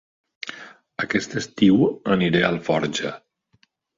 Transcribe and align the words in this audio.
Aquest 1.03 1.35
estiu 1.41 1.85
aniré 2.17 2.41
a 2.47 2.49
Alforja 2.55 3.15